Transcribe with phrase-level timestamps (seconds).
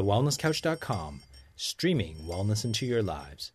[0.00, 1.20] thewellnesscouch.com,
[1.56, 3.52] streaming wellness into your lives.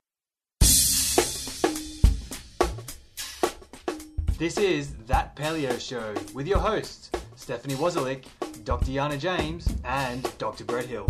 [4.37, 8.25] This is That Paleo Show with your hosts, Stephanie Wozalik,
[8.63, 8.91] Dr.
[8.91, 10.65] Yana James, and Dr.
[10.65, 11.07] Brett Hill.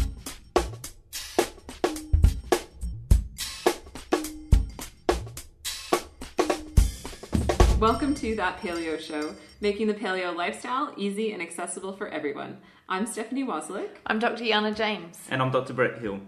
[7.77, 12.57] Welcome to That Paleo Show, making the paleo lifestyle easy and accessible for everyone.
[12.87, 14.43] I'm Stephanie Wozlik, I'm Dr.
[14.43, 15.19] Yana James.
[15.29, 15.73] And I'm Dr.
[15.73, 16.19] Brett Hill.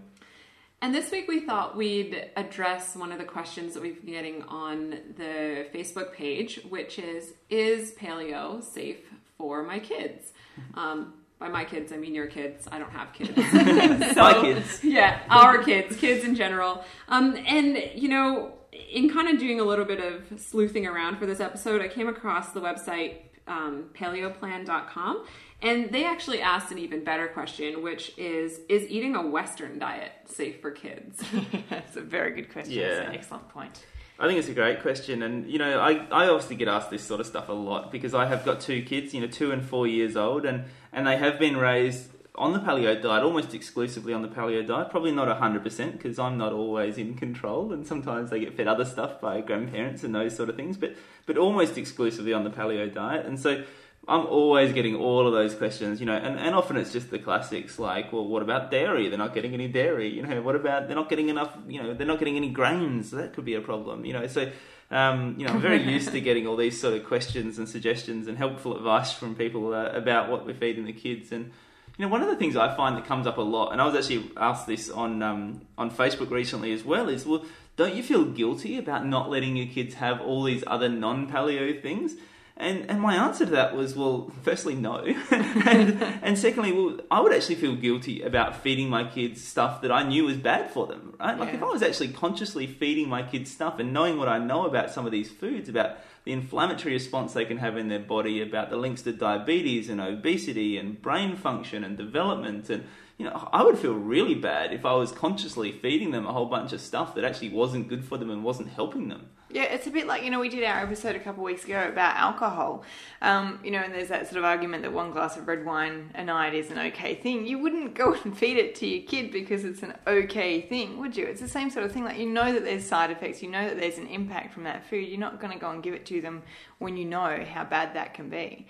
[0.82, 4.42] and this week we thought we'd address one of the questions that we've been getting
[4.44, 8.98] on the Facebook page, which is Is paleo safe
[9.36, 10.32] for my kids?
[10.74, 12.66] Um, by my kids, I mean your kids.
[12.72, 13.30] I don't have kids.
[14.14, 14.82] so, My kids.
[14.82, 16.82] Yeah, our kids, kids in general.
[17.08, 21.26] Um, and, you know, in kind of doing a little bit of sleuthing around for
[21.26, 25.24] this episode, I came across the website um, paleoplan.com,
[25.62, 30.12] and they actually asked an even better question, which is Is eating a Western diet
[30.26, 31.22] safe for kids?
[31.70, 32.78] That's a very good question.
[32.78, 33.18] It's an Yeah.
[33.18, 33.84] excellent point.
[34.20, 37.02] I think it's a great question, and you know, I, I obviously get asked this
[37.04, 39.64] sort of stuff a lot because I have got two kids, you know, two and
[39.64, 42.08] four years old, and and they have been raised
[42.38, 44.90] on the paleo diet, almost exclusively on the paleo diet.
[44.90, 48.68] Probably not hundred percent because I'm not always in control, and sometimes they get fed
[48.68, 50.76] other stuff by grandparents and those sort of things.
[50.76, 50.94] But
[51.26, 53.64] but almost exclusively on the paleo diet, and so.
[54.06, 57.18] I'm always getting all of those questions, you know, and, and often it's just the
[57.18, 59.10] classics like, well, what about dairy?
[59.10, 60.40] They're not getting any dairy, you know.
[60.40, 63.10] What about they're not getting enough, you know, they're not getting any grains?
[63.10, 64.26] That could be a problem, you know.
[64.26, 64.50] So,
[64.90, 68.28] um, you know, I'm very used to getting all these sort of questions and suggestions
[68.28, 71.30] and helpful advice from people uh, about what we're feeding the kids.
[71.30, 71.50] And
[71.98, 73.84] you know, one of the things I find that comes up a lot, and I
[73.84, 77.44] was actually asked this on um, on Facebook recently as well, is well,
[77.76, 82.14] don't you feel guilty about not letting your kids have all these other non-paleo things?
[82.60, 84.96] And and my answer to that was, well, firstly, no,
[85.30, 89.92] and and secondly, well, I would actually feel guilty about feeding my kids stuff that
[89.92, 91.38] I knew was bad for them, right?
[91.38, 94.66] Like if I was actually consciously feeding my kids stuff and knowing what I know
[94.66, 98.42] about some of these foods, about the inflammatory response they can have in their body,
[98.42, 102.84] about the links to diabetes and obesity and brain function and development, and
[103.18, 106.46] you know, I would feel really bad if I was consciously feeding them a whole
[106.46, 109.30] bunch of stuff that actually wasn't good for them and wasn't helping them.
[109.50, 111.88] Yeah, it's a bit like, you know, we did our episode a couple weeks ago
[111.88, 112.84] about alcohol.
[113.22, 116.12] Um, you know, and there's that sort of argument that one glass of red wine
[116.14, 117.46] a night is an okay thing.
[117.46, 121.16] You wouldn't go and feed it to your kid because it's an okay thing, would
[121.16, 121.24] you?
[121.24, 122.04] It's the same sort of thing.
[122.04, 124.86] Like, you know that there's side effects, you know that there's an impact from that
[124.88, 125.08] food.
[125.08, 126.42] You're not going to go and give it to them
[126.78, 128.66] when you know how bad that can be.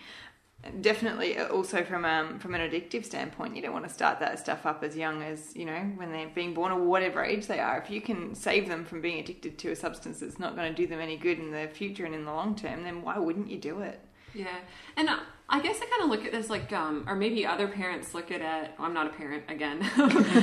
[0.81, 4.41] Definitely, uh, also from um, from an addictive standpoint, you don't want to start that
[4.41, 7.61] stuff up as young as you know when they're being born or whatever age they
[7.61, 7.79] are.
[7.79, 10.77] If you can save them from being addicted to a substance that's not going to
[10.77, 13.49] do them any good in the future and in the long term, then why wouldn't
[13.49, 14.01] you do it?
[14.35, 14.59] Yeah,
[14.97, 15.21] and uh,
[15.51, 18.31] I guess I kind of look at this like, um, or maybe other parents look
[18.31, 18.73] at it.
[18.79, 19.81] Well, I'm not a parent again,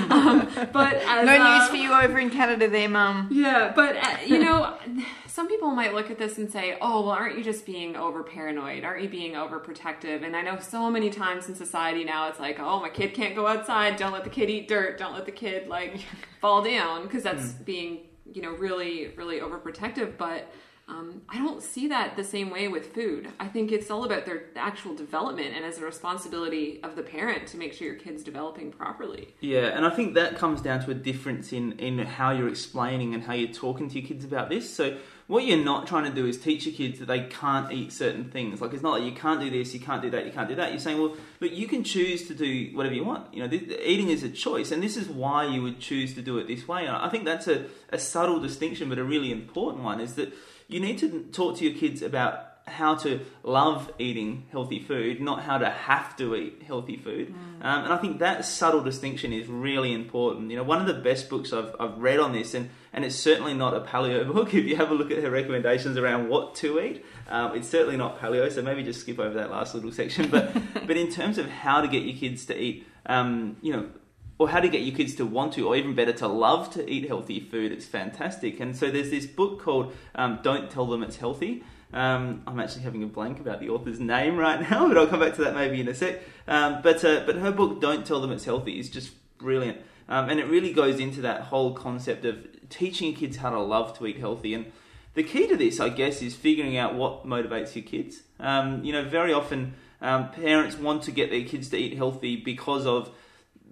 [0.10, 3.30] um, but as, No news for you over in Canada, there, Mum.
[3.32, 4.76] Yeah, but uh, you know,
[5.28, 8.24] some people might look at this and say, "Oh, well, aren't you just being over
[8.24, 8.84] paranoid?
[8.84, 12.60] Aren't you being overprotective?" And I know so many times in society now, it's like,
[12.60, 13.98] "Oh, my kid can't go outside.
[13.98, 14.98] Don't let the kid eat dirt.
[14.98, 16.00] Don't let the kid like
[16.42, 20.18] fall down," because that's being, you know, really, really overprotective.
[20.18, 20.50] But
[20.88, 23.30] um, I don't see that the same way with food.
[23.40, 27.48] I think it's all about their actual development and as a responsibility of the parent
[27.48, 29.34] to make sure your kid's developing properly.
[29.40, 33.16] Yeah, and I think that comes down to a difference in, in how you're explaining
[33.16, 34.72] and how you're talking to your kids about this.
[34.72, 34.98] So,
[35.28, 38.26] what you're not trying to do is teach your kids that they can't eat certain
[38.26, 38.62] things.
[38.62, 40.54] Like, it's not like you can't do this, you can't do that, you can't do
[40.54, 40.70] that.
[40.70, 43.34] You're saying, well, look, you can choose to do whatever you want.
[43.34, 46.22] You know, th- eating is a choice, and this is why you would choose to
[46.22, 46.86] do it this way.
[46.86, 50.32] And I think that's a, a subtle distinction, but a really important one is that
[50.68, 55.44] you need to talk to your kids about how to love eating healthy food, not
[55.44, 57.34] how to have to eat healthy food.
[57.62, 60.50] Um, and I think that subtle distinction is really important.
[60.50, 63.16] You know, one of the best books I've, I've read on this, and, and it's
[63.16, 64.54] certainly not a paleo book.
[64.54, 67.98] If you have a look at her recommendations around what to eat, um, it's certainly
[67.98, 68.52] not paleo.
[68.52, 70.30] So maybe just skip over that last little section.
[70.30, 70.52] But
[70.88, 73.90] but in terms of how to get your kids to eat, um, you know,
[74.38, 76.90] or how to get your kids to want to, or even better, to love to
[76.90, 77.72] eat healthy food.
[77.72, 78.60] It's fantastic.
[78.60, 81.64] And so there's this book called um, Don't Tell Them It's Healthy.
[81.94, 85.22] Um, I'm actually having a blank about the author's name right now, but I'll come
[85.22, 86.22] back to that maybe in a sec.
[86.48, 89.78] Um, but uh, but her book Don't Tell Them It's Healthy is just brilliant,
[90.10, 93.98] um, and it really goes into that whole concept of teaching kids how to love
[93.98, 94.54] to eat healthy.
[94.54, 94.72] And
[95.14, 98.24] the key to this, I guess, is figuring out what motivates your kids.
[98.40, 102.36] Um, you know, very often um, parents want to get their kids to eat healthy
[102.36, 103.10] because of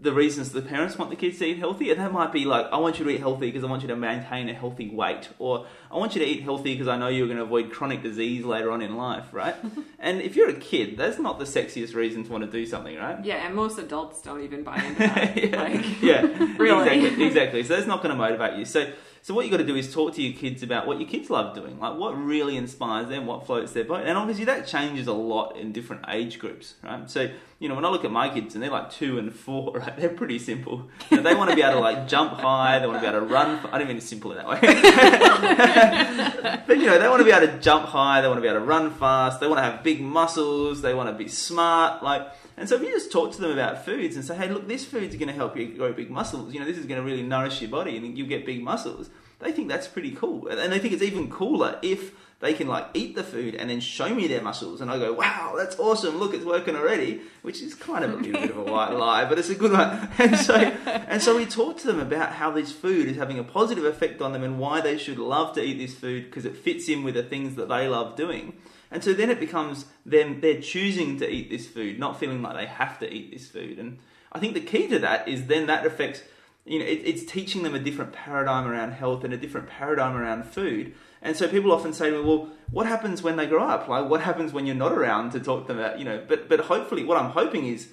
[0.04, 2.68] the reasons the parents want the kids to eat healthy, and that might be like,
[2.72, 5.30] I want you to eat healthy because I want you to maintain a healthy weight,
[5.40, 8.04] or I want you to eat healthy because I know you're going to avoid chronic
[8.04, 9.56] disease later on in life, right?
[10.00, 12.96] and if you're a kid, that's not the sexiest reason to want to do something,
[12.98, 13.24] right?
[13.26, 15.38] Yeah, and most adults don't even buy into that.
[15.38, 16.98] yeah, Like, yeah, Really?
[17.06, 17.64] exactly, exactly.
[17.64, 18.66] So that's not going to motivate you.
[18.66, 18.92] So,
[19.22, 21.30] so what you got to do is talk to your kids about what your kids
[21.30, 25.08] love doing, like what really inspires them, what floats their boat, and obviously that changes
[25.08, 27.10] a lot in different age groups, right?
[27.10, 27.30] So,
[27.63, 29.95] you know, when I look at my kids and they're like two and four, right?
[29.95, 30.89] They're pretty simple.
[31.10, 33.07] You know, they want to be able to like jump high, they want to be
[33.07, 33.65] able to run.
[33.71, 34.60] I don't mean it's simple in that way,
[36.68, 38.50] but you know, they want to be able to jump high, they want to be
[38.50, 42.04] able to run fast, they want to have big muscles, they want to be smart,
[42.04, 42.27] like.
[42.56, 44.86] And so if you just talk to them about foods and say, hey, look, this
[44.86, 46.54] food's going to help you grow big muscles.
[46.54, 49.10] You know, this is going to really nourish your body and you get big muscles.
[49.39, 50.48] They think that's pretty cool.
[50.48, 52.12] And they think it's even cooler if
[52.44, 54.81] they can like eat the food and then show me their muscles.
[54.81, 56.18] And I go, wow, that's awesome.
[56.18, 59.24] Look, it's working already, which is kind of a little bit of a white lie,
[59.24, 60.10] but it's a good one.
[60.19, 63.45] And so, and so we talk to them about how this food is having a
[63.45, 66.57] positive effect on them and why they should love to eat this food because it
[66.57, 68.57] fits in with the things that they love doing.
[68.92, 72.57] And so then it becomes them they're choosing to eat this food, not feeling like
[72.57, 73.80] they have to eat this food.
[73.80, 74.00] And
[74.34, 76.22] I think the key to that is then that affects
[76.66, 80.16] you know it, it's teaching them a different paradigm around health and a different paradigm
[80.16, 80.94] around food.
[81.24, 83.88] And so people often say to me, "Well, what happens when they grow up?
[83.88, 86.50] Like, what happens when you're not around to talk to them about?" You know, but
[86.50, 87.90] but hopefully, what I'm hoping is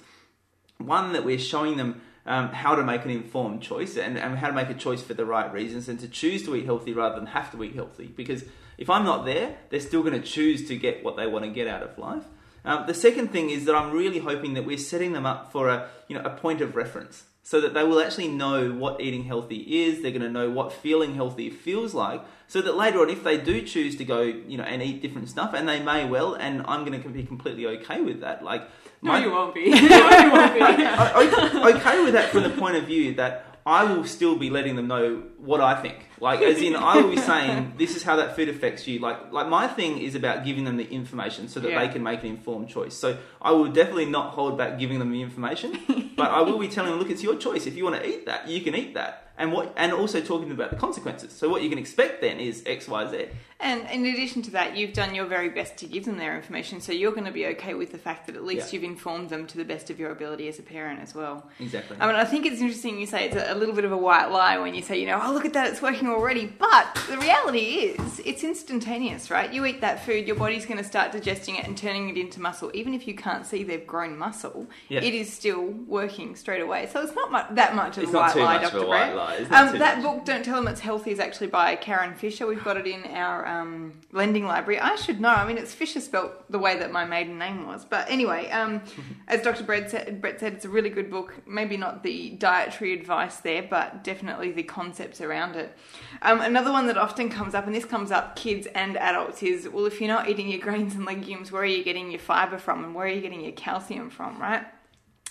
[0.77, 4.47] one that we're showing them um, how to make an informed choice and, and how
[4.47, 7.15] to make a choice for the right reasons and to choose to eat healthy rather
[7.15, 8.07] than have to eat healthy.
[8.07, 8.43] Because
[8.77, 11.51] if I'm not there, they're still going to choose to get what they want to
[11.51, 12.25] get out of life.
[12.63, 15.69] Um, the second thing is that I'm really hoping that we're setting them up for
[15.69, 19.23] a you know a point of reference so that they will actually know what eating
[19.23, 20.01] healthy is.
[20.01, 23.37] They're going to know what feeling healthy feels like, so that later on, if they
[23.37, 26.61] do choose to go you know and eat different stuff, and they may well, and
[26.67, 28.43] I'm going to be completely okay with that.
[28.43, 28.61] Like
[29.01, 29.69] no, my- you won't be.
[29.69, 30.61] no, you won't be.
[30.61, 34.49] I- I- okay with that from the point of view that I will still be
[34.49, 36.07] letting them know what I think.
[36.21, 38.99] Like, as in, I will be saying this is how that food affects you.
[38.99, 41.79] Like, like my thing is about giving them the information so that Yeah.
[41.79, 42.93] they can make an informed choice.
[42.93, 46.67] So I will definitely not hold back giving them the information, but I will be
[46.67, 47.65] telling them, look, it's your choice.
[47.65, 49.27] If you want to eat that, you can eat that.
[49.37, 51.33] And what, and also talking about the consequences.
[51.33, 53.25] So what you can expect then is X, Y, Z.
[53.59, 56.79] And in addition to that, you've done your very best to give them their information,
[56.79, 58.79] so you're going to be okay with the fact that at least Yeah.
[58.81, 61.49] you've informed them to the best of your ability as a parent as well.
[61.59, 61.97] Exactly.
[61.99, 63.97] I mean, I think it's interesting you say it's a, a little bit of a
[63.97, 66.45] white lie when you say, you know, oh, look at that, it's working already.
[66.45, 69.51] But the reality is, it's instantaneous, right?
[69.51, 72.41] You eat that food, your body's going to start digesting it and turning it into
[72.41, 72.69] muscle.
[72.73, 75.01] Even if you can't see they've grown muscle, Yeah.
[75.01, 76.87] it is still working straight away.
[76.91, 78.77] So it's not mu- that much of It's a white lie, Dr.
[78.79, 79.15] a Brett.
[79.15, 79.33] lie.
[79.35, 80.05] It's not Um, that much.
[80.05, 82.45] book, Don't Tell Them It's Healthy, is actually by Karen Fischer.
[82.45, 84.79] We've got it in our um, lending library.
[84.79, 85.29] I should know.
[85.29, 87.85] I mean, it's Fisher spelt the way that my maiden name was.
[87.85, 88.81] But anyway, um,
[89.27, 89.63] as Dr.
[89.63, 91.33] Brett said, Brett said, it's a really good book.
[91.47, 95.75] Maybe not the dietary advice there, but definitely the concepts around it.
[96.21, 99.67] Um, another one that often comes up, and this comes up kids and adults, is
[99.69, 102.57] well, if you're not eating your grains and legumes, where are you getting your fibre
[102.57, 104.65] from and where are you getting your calcium from, right?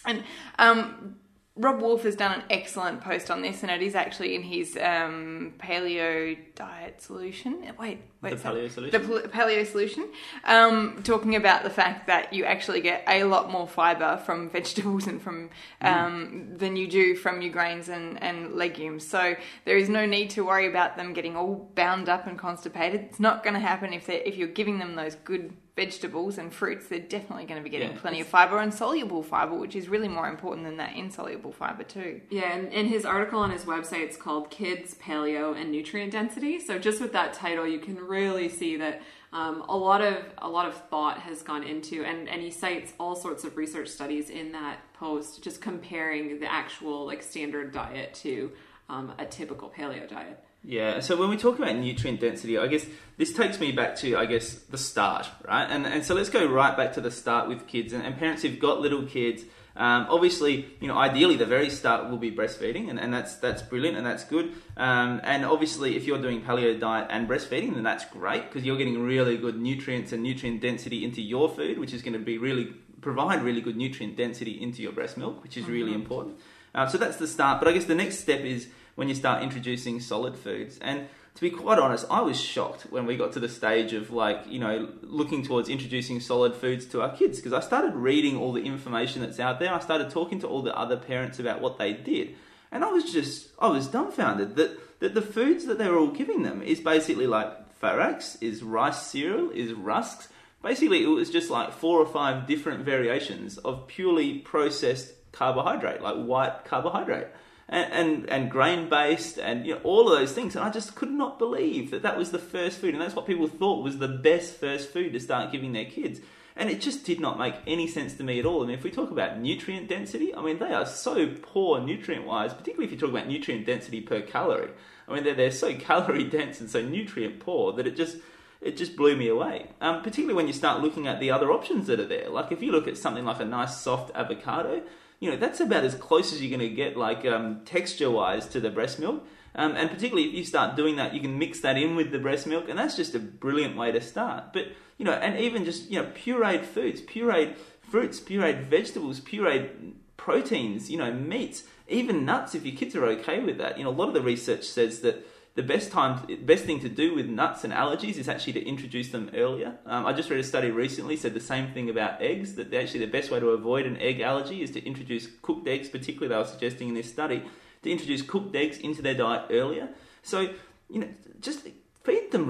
[0.07, 0.25] And
[0.59, 1.17] um,
[1.61, 4.79] Robb Wolf has done an excellent post on this, and it is actually in his
[4.81, 7.61] um, paleo diet solution.
[7.79, 9.03] Wait, wait, The that- paleo solution?
[9.03, 10.09] The pal- paleo solution,
[10.45, 15.07] um, talking about the fact that you actually get a lot more fiber from vegetables
[15.07, 15.51] and from
[15.83, 19.07] um, than you do from your grains and, and legumes.
[19.07, 19.35] So
[19.67, 23.03] there is no need to worry about them getting all bound up and constipated.
[23.03, 26.53] It's not going to happen if they if you're giving them those good vegetables and
[26.53, 26.87] fruits.
[26.89, 27.99] They're definitely going to be getting Yeah.
[28.01, 31.83] plenty of fiber and soluble fiber, which is really more important than that insoluble fiber
[31.85, 32.21] too.
[32.31, 36.59] Yeah, and in his article on his website, it's called Kids, Paleo, and Nutrient Density.
[36.61, 39.01] So just with that title, you can really see that
[39.33, 42.93] um, a lot of a lot of thought has gone into, and and he cites
[42.99, 48.13] all sorts of research studies in that post, just comparing the actual like standard diet
[48.15, 48.51] to
[48.89, 50.43] um, a typical paleo diet.
[50.63, 52.85] Yeah, so when we talk about nutrient density, I guess
[53.17, 55.65] this takes me back to, I guess, the start, right?
[55.65, 58.43] And, and so let's go right back to the start with kids and, and parents
[58.43, 59.43] who've got little kids.
[59.75, 63.63] Um, obviously, you know, ideally the very start will be breastfeeding, and, and that's that's
[63.63, 64.53] brilliant and that's good.
[64.77, 68.77] Um, and obviously, if you're doing paleo diet and breastfeeding, then that's great because you're
[68.77, 72.37] getting really good nutrients and nutrient density into your food, which is going to be
[72.37, 76.37] really provide really good nutrient density into your breast milk, which is really important.
[76.75, 77.61] Uh, so that's the start.
[77.61, 78.69] But I guess the next step is
[79.01, 80.79] when you start introducing solid foods.
[80.83, 84.11] And to be quite honest, I was shocked when we got to the stage of
[84.11, 88.37] like, you know, looking towards introducing solid foods to our kids because I started reading
[88.37, 89.73] all the information that's out there.
[89.73, 92.35] I started talking to all the other parents about what they did.
[92.71, 96.09] And I was just, I was dumbfounded that, that the foods that they were all
[96.11, 100.29] giving them is basically like Farex, is rice cereal, is rusks.
[100.63, 106.17] Basically, it was just like four or five different variations of purely processed carbohydrate, like
[106.17, 107.29] white carbohydrate.
[107.73, 110.57] And, and, and grain based and you know, all of those things.
[110.57, 112.95] And I just could not believe that that was the first food.
[112.95, 116.21] And that's what people thought was the best first food to start giving their kids.
[116.57, 118.63] And it just did not make any sense to me at all.
[118.63, 122.53] And if we talk about nutrient density, I mean, they are so poor nutrient wise,
[122.53, 124.73] particularly if you talk about nutrient density per calorie.
[125.09, 128.17] I mean, they're, they're so calorie dense and so nutrient poor that it just
[128.61, 129.69] it just blew me away.
[129.81, 132.29] Um, particularly when you start looking at the other options that are there.
[132.29, 134.83] Like if you look at something like a nice soft avocado,
[135.21, 138.47] you know that's about as close as you're going to get, like um, texture wise,
[138.49, 139.25] to the breast milk.
[139.55, 142.19] Um, and particularly if you start doing that, you can mix that in with the
[142.19, 144.53] breast milk, and that's just a brilliant way to start.
[144.53, 149.95] But you know, and even just you know, pureed foods, pureed fruits, pureed vegetables, pureed
[150.17, 152.55] proteins, you know, meats, even nuts.
[152.55, 155.01] If your kids are okay with that, you know, a lot of the research says
[155.01, 158.65] that the best time, best thing to do with nuts and allergies is actually to
[158.65, 159.79] introduce them earlier.
[159.85, 162.55] Um, I just read a study recently said the same thing about eggs.
[162.55, 165.89] That actually the best way to avoid an egg allergy is to introduce cooked eggs.
[165.89, 167.43] Particularly, they were suggesting in this study
[167.83, 169.89] to introduce cooked eggs into their diet earlier.
[170.23, 170.51] So
[170.89, 171.09] you know,
[171.41, 171.67] just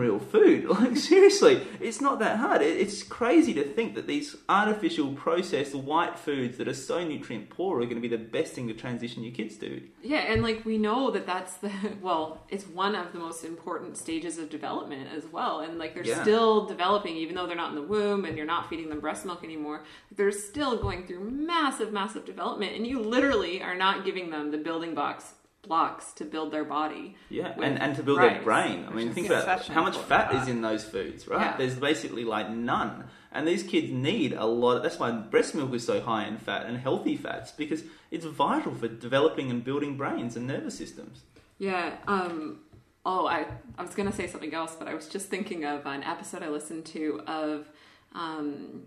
[0.01, 0.65] real food.
[0.81, 2.63] Like seriously, it's not that hard.
[2.63, 7.79] It's crazy to think that these artificial processed white foods that are so nutrient poor
[7.81, 9.83] are going to be the best thing to transition your kids to.
[10.03, 13.97] Yeah, and like we know that that's the well, it's one of the most important
[13.99, 15.61] stages of development as well.
[15.61, 16.23] And like they're Yeah.
[16.23, 19.25] still developing, even though they're not in the womb and you're not feeding them breast
[19.27, 19.85] milk anymore.
[20.17, 24.59] They're still going through massive, massive development, and you literally are not giving them the
[24.59, 27.17] building blocks blocks to build their body.
[27.29, 28.87] Yeah, and, and to build rice, their brain.
[28.89, 31.41] I mean, think about how much fat is in those foods, right?
[31.41, 31.57] Yeah.
[31.57, 33.05] There's basically like none.
[33.33, 34.83] And these kids need a lot.
[34.83, 38.75] That's why breast milk is so high in fat and healthy fats because it's vital
[38.75, 41.21] for developing and building brains and nervous systems.
[41.59, 41.97] Yeah.
[42.09, 42.61] Um,
[43.07, 43.47] oh, I,
[43.79, 46.43] I was going to say something else, but I was just thinking of an episode
[46.43, 47.69] I listened to of
[48.15, 48.87] um,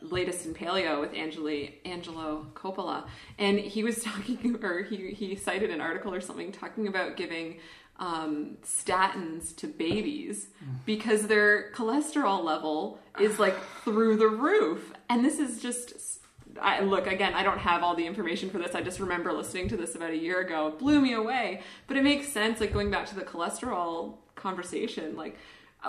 [0.00, 3.06] latest in paleo with Angeli, Angelo Coppola.
[3.38, 7.58] And he was talking, or he, he cited an article or something talking about giving
[7.98, 10.48] um, statins to babies
[10.86, 14.92] because their cholesterol level is like through the roof.
[15.08, 16.20] And this is just
[16.60, 19.68] I, look again i don't have all the information for this i just remember listening
[19.68, 22.72] to this about a year ago it blew me away but it makes sense like
[22.72, 25.38] going back to the cholesterol conversation like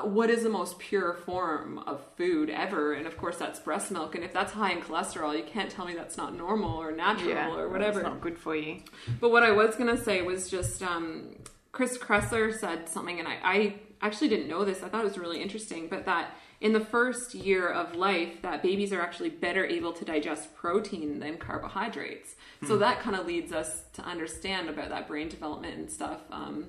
[0.04, 4.16] what is the most pure form of food ever and of course that's breast milk
[4.16, 7.30] and if that's high in cholesterol you can't tell me that's not normal or natural
[7.30, 8.82] Yeah, or whatever It's not good for you.
[9.22, 11.36] but what I was gonna say was just um,
[11.72, 14.84] Chris Kresser said something, and I, I actually didn't know this.
[14.84, 16.30] I thought it was really interesting, but that
[16.62, 21.20] in the first year of life, that babies are actually better able to digest protein
[21.20, 22.36] than carbohydrates.
[22.68, 26.22] So that kind of leads us to understand about that brain development and stuff.
[26.32, 26.68] Um,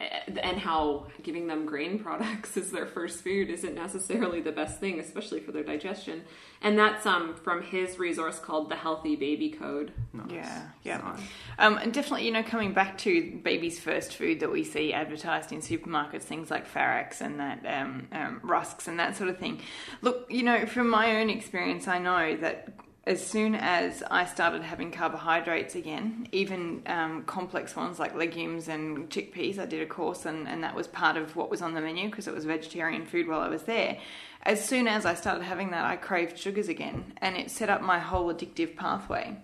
[0.00, 4.98] and how giving them grain products as their first food isn't necessarily the best thing,
[4.98, 6.22] especially for their digestion.
[6.62, 9.92] And that's um, from his resource called the Healthy Baby Code.
[10.12, 10.30] Nice.
[10.30, 10.98] Yeah, yeah.
[10.98, 11.20] Nice.
[11.58, 15.52] Um, and definitely, you know, coming back to baby's first food that we see advertised
[15.52, 19.60] in supermarkets, things like Farex and that um, um, rusks and that sort of thing.
[20.00, 22.68] Look, you know, from my own experience, I know that
[23.10, 29.10] as soon as I started having carbohydrates again, even um, complex ones like legumes and
[29.10, 31.80] chickpeas, I did a course and, and that was part of what was on the
[31.80, 33.98] menu because it was vegetarian food while I was there.
[34.44, 37.82] As soon as I started having that, I craved sugars again and it set up
[37.82, 39.36] my whole addictive pathway.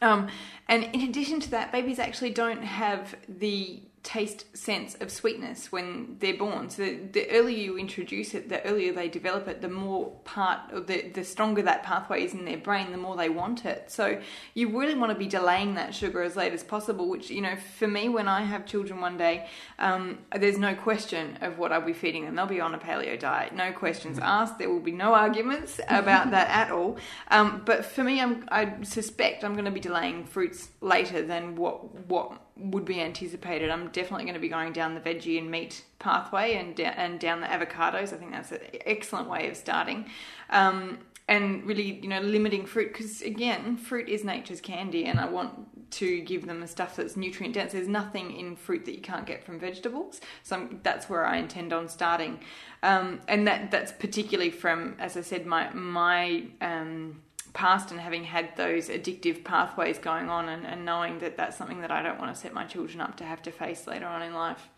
[0.00, 0.28] Um,
[0.68, 6.16] and in addition to that, babies actually don't have the taste sense of sweetness when
[6.20, 6.68] they're born.
[6.68, 10.60] So the, the earlier you introduce it, the earlier they develop it, the more part,
[10.72, 13.90] or the, the stronger that pathway is in their brain, the more they want it.
[13.90, 14.20] So
[14.52, 17.56] you really want to be delaying that sugar as late as possible, which, you know,
[17.78, 21.80] for me, when I have children one day, um, there's no question of what I'll
[21.80, 22.36] be feeding them.
[22.36, 24.58] They'll be on a paleo diet, no questions asked.
[24.58, 26.98] There will be no arguments about that at all.
[27.28, 31.56] Um, but for me, I'm, I suspect I'm going to be delaying fruits later than
[31.56, 33.70] what what would be anticipated.
[33.70, 37.40] I'm definitely going to be going down the veggie and meat pathway and and down
[37.40, 38.12] the avocados.
[38.12, 40.06] I think that's an excellent way of starting.
[40.50, 45.26] Um, and really, you know, limiting fruit because again, fruit is nature's candy, and I
[45.26, 47.72] want to give them the stuff that's nutrient dense.
[47.72, 51.38] There's nothing in fruit that you can't get from vegetables, so I'm, that's where I
[51.38, 52.40] intend on starting.
[52.82, 57.22] Um, and that that's particularly from, as I said, my my um,
[57.54, 61.80] past and having had those addictive pathways going on and, and knowing that that's something
[61.80, 64.22] that I don't want to set my children up to have to face later on
[64.22, 64.68] in life.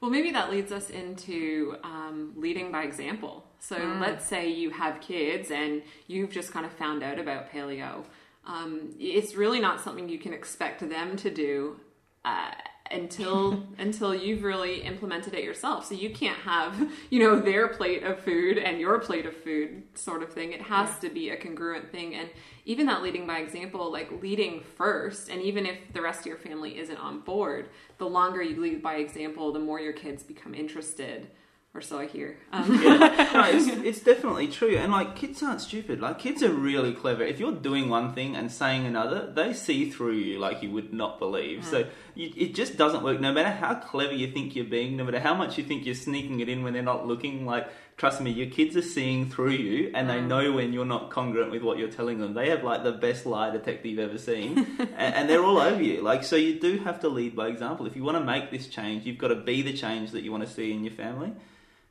[0.00, 3.46] Well, maybe that leads us into um, leading by example.
[3.58, 8.04] So let's say you have kids and you've just kind of found out about paleo.
[8.46, 11.80] Um, it's really not something you can expect them to do.
[12.24, 12.52] Uh,
[12.94, 15.86] until until you've really implemented it yourself.
[15.86, 19.82] So you can't have, you know, their plate of food and your plate of food
[19.94, 20.52] sort of thing.
[20.52, 22.30] It has to be a congruent thing and
[22.66, 26.38] even that leading by example, like leading first, and even if the rest of your
[26.38, 30.54] family isn't on board, the longer you lead by example, the more your kids become
[30.54, 31.28] interested
[31.74, 32.36] or so I hear.
[32.52, 33.30] Um, yeah.
[33.34, 34.76] no, it's, it's definitely true.
[34.76, 36.00] And like, kids aren't stupid.
[36.00, 37.24] Like, kids are really clever.
[37.24, 40.92] If you're doing one thing and saying another, they see through you like you would
[40.92, 41.64] not believe.
[41.64, 43.20] So you, it just doesn't work.
[43.20, 45.96] No matter how clever you think you're being, no matter how much you think you're
[45.96, 47.44] sneaking it in when they're not looking.
[47.44, 51.10] Like, trust me, your kids are seeing through you, and they know when you're not
[51.10, 52.34] congruent with what you're telling them.
[52.34, 55.82] They have like the best lie detector you've ever seen, and, and they're all over
[55.82, 56.02] you.
[56.02, 57.86] Like, so you do have to lead by example.
[57.86, 60.30] If you want to make this change, you've got to be the change that you
[60.30, 61.32] want to see in your family.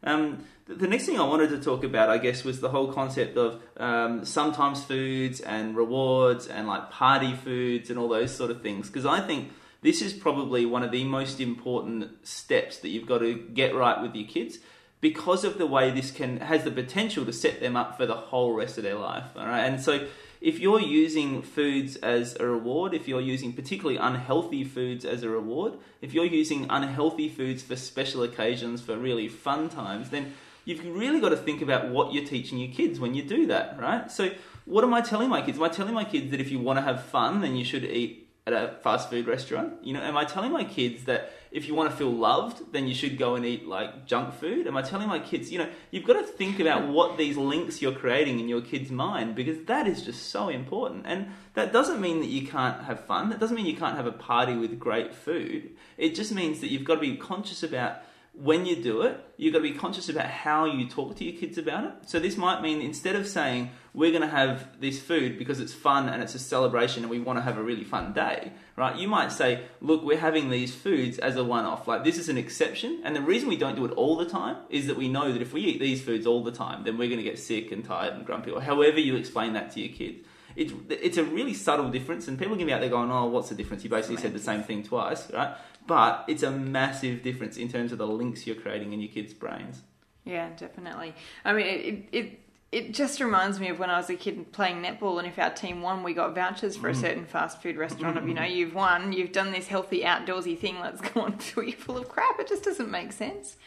[0.04, 3.38] Um, the, next thing I wanted to talk about, I guess, was the whole concept
[3.38, 8.62] of um, sometimes foods and rewards and like party foods and all those sort of
[8.62, 8.88] things.
[8.88, 13.20] Because I think this is probably one of the most important steps that you've got
[13.20, 14.58] to get right with your kids
[15.02, 18.16] because of the way this can has the potential to set them up for the
[18.16, 19.26] whole rest of their life.
[19.36, 20.08] All right, and so
[20.44, 25.30] if you're using foods as a reward, if you're using particularly unhealthy foods as a
[25.30, 30.34] reward, if you're using unhealthy foods for special occasions, for really fun times, then
[30.66, 33.80] you've really got to think about what you're teaching your kids when you do that,
[33.80, 34.12] right?
[34.12, 34.32] So,
[34.66, 35.58] what am I telling my kids?
[35.58, 37.86] Am I telling my kids that if you want to have fun, then you should
[37.86, 39.76] eat at a fast food restaurant?
[39.82, 42.88] You know, am I telling my kids that if you want to feel loved, then
[42.88, 44.66] you should go and eat like junk food?
[44.66, 47.80] Am I telling my kids, you know, you've got to think about what these links
[47.80, 51.06] you're creating in your kid's mind because that is just so important.
[51.06, 53.30] And that doesn't mean that you can't have fun.
[53.30, 55.70] That doesn't mean you can't have a party with great food.
[55.96, 57.98] It just means that you've got to be conscious about
[58.34, 61.40] when you do it, you've got to be conscious about how you talk to your
[61.40, 61.92] kids about it.
[62.08, 65.74] So this might mean instead of saying we're going to have this food because it's
[65.74, 68.96] fun and it's a celebration and we want to have a really fun day, right?
[68.96, 71.88] You might say, look, we're having these foods as a one-off.
[71.88, 74.58] Like this is an exception, and the reason we don't do it all the time
[74.70, 77.10] is that we know that if we eat these foods all the time, then we're
[77.10, 79.96] going to get sick and tired and grumpy, or however you explain that to your
[79.96, 80.26] kids.
[80.56, 83.50] It's, it's a really subtle difference, and people can be out there going, "Oh, what's
[83.50, 85.56] the difference?" You basically said the same thing twice, right?
[85.86, 89.34] But it's a massive difference in terms of the links you're creating in your kids'
[89.34, 89.82] brains.
[90.24, 91.14] Yeah, definitely.
[91.44, 92.40] I mean, it, it
[92.74, 95.52] it just reminds me of when I was a kid playing netball, and if our
[95.52, 98.18] team won, we got vouchers for a certain fast food restaurant.
[98.18, 100.80] Of you know, you've won, you've done this healthy outdoorsy thing.
[100.80, 102.40] Let's go on to eat full of crap.
[102.40, 103.58] It just doesn't make sense.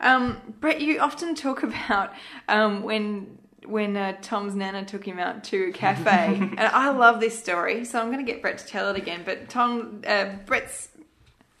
[0.00, 2.12] Um, Brett, you often talk about
[2.48, 7.18] um, when when uh, Tom's nana took him out to a cafe, and I love
[7.18, 9.22] this story, so I'm going to get Brett to tell it again.
[9.24, 10.90] But Tom, uh, Brett's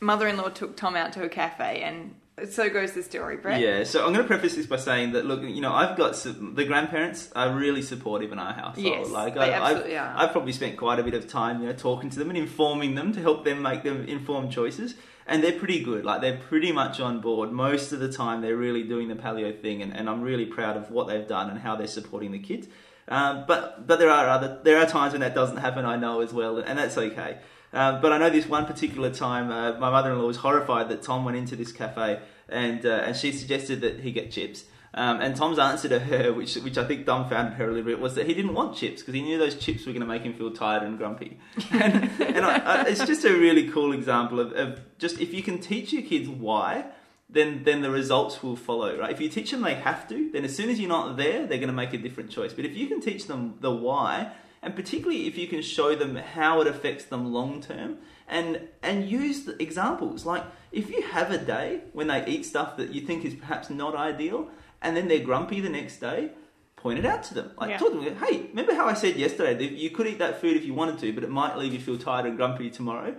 [0.04, 2.14] mother-in-law took Tom out to a cafe, and
[2.50, 3.60] so goes the story, Brett.
[3.60, 6.16] Yeah, so I'm going to preface this by saying that look, you know, I've got
[6.16, 8.86] some, the grandparents are really supportive in our household.
[8.86, 10.22] Yes, like I, absolutely I've, are.
[10.24, 12.96] I've probably spent quite a bit of time, you know, talking to them and informing
[12.96, 14.94] them to help them make them informed choices.
[15.26, 16.04] And they're pretty good.
[16.04, 18.42] Like they're pretty much on board most of the time.
[18.42, 21.48] They're really doing the paleo thing, and, and I'm really proud of what they've done
[21.48, 22.66] and how they're supporting the kids.
[23.08, 25.86] Um, but but there are other there are times when that doesn't happen.
[25.86, 27.38] I know as well, and that's okay.
[27.74, 31.24] Um, but I know this one particular time, uh, my mother-in-law was horrified that Tom
[31.24, 34.64] went into this cafe and uh, and she suggested that he get chips.
[34.96, 37.98] Um, and Tom's answer to her, which which I think dumbfounded her a little bit,
[37.98, 40.22] was that he didn't want chips because he knew those chips were going to make
[40.22, 41.38] him feel tired and grumpy.
[41.72, 45.42] and and I, I, it's just a really cool example of, of just if you
[45.42, 46.84] can teach your kids why,
[47.28, 48.96] then then the results will follow.
[48.96, 49.10] Right?
[49.10, 51.58] If you teach them they have to, then as soon as you're not there, they're
[51.58, 52.52] going to make a different choice.
[52.52, 54.30] But if you can teach them the why,
[54.64, 59.08] and particularly if you can show them how it affects them long term and and
[59.08, 60.24] use the examples.
[60.26, 63.70] Like if you have a day when they eat stuff that you think is perhaps
[63.70, 64.48] not ideal
[64.82, 66.30] and then they're grumpy the next day
[66.76, 67.50] point it out to them.
[67.60, 67.78] Like Yeah.
[67.78, 70.56] talk to them hey remember how i said yesterday that you could eat that food
[70.56, 73.14] if you wanted to but it might leave you feel tired and grumpy tomorrow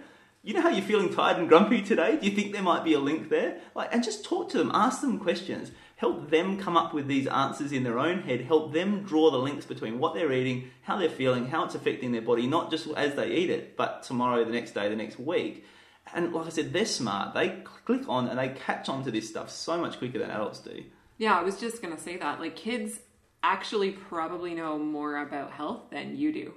[0.45, 2.93] you know how you're feeling tired and grumpy today do you think there might be
[2.93, 6.75] a link there like and just talk to them ask them questions help them come
[6.75, 10.13] up with these answers in their own head, help them draw the links between what
[10.13, 13.49] they're eating, how they're feeling, how it's affecting their body, not just as they eat
[13.49, 15.65] it, but tomorrow, the next day, the next week.
[16.13, 17.33] And like I said, they're smart.
[17.33, 20.59] They click on and they catch on to this stuff so much quicker than adults
[20.59, 20.83] do.
[21.17, 22.39] Yeah, I was just gonna say that.
[22.39, 22.99] Like kids
[23.41, 26.53] actually probably know more about health than you do.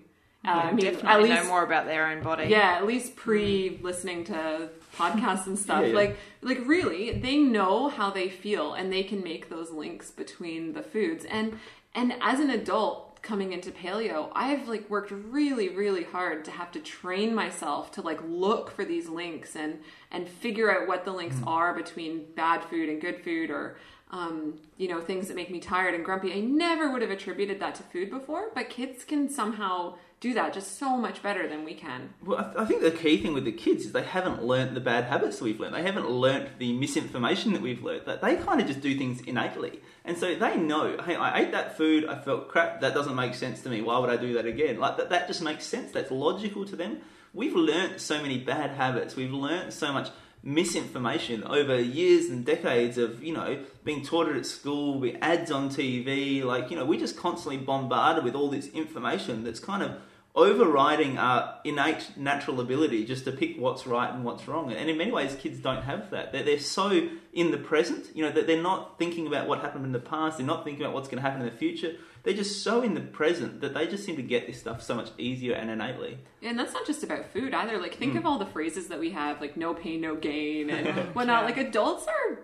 [0.46, 2.44] Uh, I mean, Definitely at least know more about their own body.
[2.48, 5.82] yeah, at least pre listening to podcasts and stuff.
[5.82, 5.94] Yeah, yeah.
[5.94, 10.72] Like like really, they know how they feel and they can make those links between
[10.74, 11.24] the foods.
[11.24, 11.58] And
[11.94, 16.70] and as an adult coming into paleo, I've like worked really really hard to have
[16.72, 19.80] to train myself to like look for these links and
[20.12, 21.48] and figure out what the links Mm.
[21.48, 23.76] are between bad food and good food or
[24.10, 26.32] um, you know, things that make me tired and grumpy.
[26.32, 30.52] I never would have attributed that to food before, but kids can somehow do that
[30.52, 32.12] just so much better than we can.
[32.24, 34.74] Well, I, th- I think the key thing with the kids is they haven't learnt
[34.74, 35.74] the bad habits that we've learnt.
[35.74, 38.06] They haven't learnt the misinformation that we've learnt.
[38.06, 40.96] That they kind of just do things innately, and so they know.
[41.04, 42.04] Hey, I ate that food.
[42.06, 42.80] I felt crap.
[42.80, 43.80] That doesn't make sense to me.
[43.80, 44.78] Why would I do that again?
[44.78, 45.10] Like that.
[45.10, 45.92] That just makes sense.
[45.92, 46.98] That's logical to them.
[47.32, 49.14] We've learnt so many bad habits.
[49.14, 50.10] We've learnt so much
[50.42, 55.52] misinformation over years and decades of you know being taught it at school, with ads
[55.52, 56.42] on TV.
[56.42, 59.92] Like you know, we're just constantly bombarded with all this information that's kind of
[60.34, 64.72] overriding our innate natural ability just to pick what's right and what's wrong.
[64.72, 66.32] And in many ways, kids don't have that.
[66.32, 69.84] They're, they're so in the present, you know, that they're not thinking about what happened
[69.84, 70.38] in the past.
[70.38, 71.96] They're not thinking about what's going to happen in the future.
[72.22, 74.94] They're just so in the present that they just seem to get this stuff so
[74.94, 76.18] much easier and innately.
[76.42, 77.80] And that's not just about food either.
[77.80, 78.18] Like, think mm.
[78.18, 81.44] of all the phrases that we have, like no pain, no gain, and whatnot.
[81.44, 82.40] Like, adults are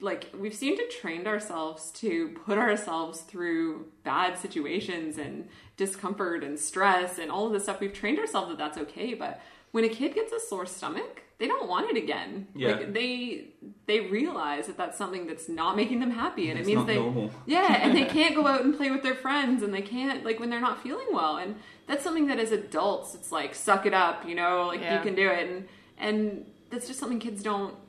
[0.00, 6.58] like we've seemed to trained ourselves to put ourselves through bad situations and discomfort and
[6.58, 9.40] stress and all of this stuff we've trained ourselves that that's okay but
[9.72, 12.72] when a kid gets a sore stomach they don't want it again Yeah.
[12.72, 13.46] like they
[13.86, 16.86] they realize that that's something that's not making them happy and It's it means not
[16.88, 17.30] they normal.
[17.46, 20.40] yeah and they can't go out and play with their friends and they can't like
[20.40, 21.54] when they're not feeling well and
[21.86, 24.96] that's something that as adults it's like suck it up you know like Yeah.
[24.98, 27.80] you can do it and and that's just something kids don't Yes.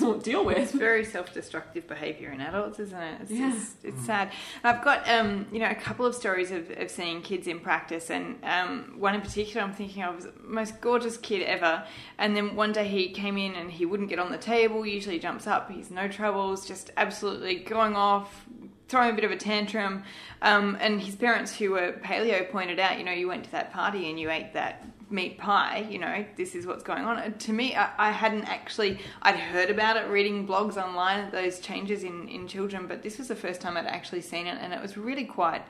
[0.00, 3.20] Don't deal with It's very self-destructive behaviour in adults, isn't it?
[3.22, 3.54] It's, Yeah.
[3.54, 4.30] it's, it's sad.
[4.64, 8.10] I've got um, you know a couple of stories of, of seeing kids in practice,
[8.10, 11.84] and um, one in particular I'm thinking of was the most gorgeous kid ever.
[12.18, 14.86] And then one day he came in and he wouldn't get on the table.
[14.86, 15.70] Usually jumps up.
[15.70, 18.46] He's no troubles, just absolutely going off.
[18.88, 20.04] Throwing a bit of a tantrum,
[20.42, 23.72] um, and his parents, who were paleo, pointed out, you know, you went to that
[23.72, 27.18] party and you ate that meat pie, you know, this is what's going on.
[27.18, 31.60] And to me, I, I hadn't actually, I'd heard about it, reading blogs online, those
[31.60, 34.72] changes in, in children, but this was the first time I'd actually seen it, and
[34.72, 35.62] it was really quite,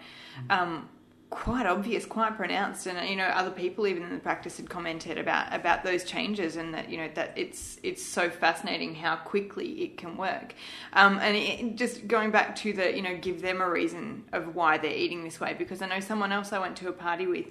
[0.50, 0.88] um,
[1.30, 2.86] quite obvious, quite pronounced.
[2.86, 6.56] And you know, other people even in the practice had commented about about those changes,
[6.56, 10.54] and that you know that it's it's so fascinating how quickly it can work.
[10.92, 14.54] Um, and it, just going back to the, you know, give them a reason of
[14.54, 17.26] why they're eating this way, because I know someone else I went to a party
[17.26, 17.46] with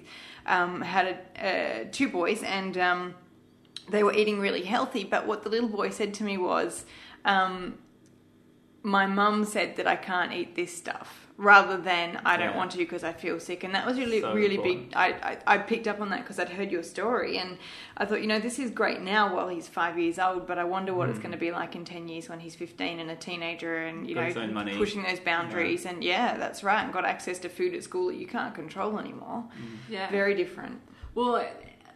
[0.46, 3.14] um, had a, uh, two boys, and um,
[3.88, 5.04] they were eating really healthy.
[5.04, 6.86] But what the little boy said to me was,
[7.24, 7.78] um,
[8.86, 12.56] "My mum said that I can't eat this stuff." Rather than I don't Yeah.
[12.56, 14.88] want to because I feel sick, and that was really, So really important.
[14.88, 14.96] big.
[14.96, 17.58] I, I, I picked up on that because I'd heard your story, and
[17.98, 20.64] I thought, you know, this is great now while he's five years old, but I
[20.64, 21.10] wonder what Hmm.
[21.10, 24.08] it's going to be like in ten years when he's fifteen and a teenager, and
[24.08, 24.78] you Got know, money.
[24.78, 25.84] pushing those boundaries.
[25.84, 28.98] And yeah, that's right, and got access to food at school that you can't control
[28.98, 29.44] anymore.
[29.90, 30.80] yeah Very different.
[31.14, 31.44] Well,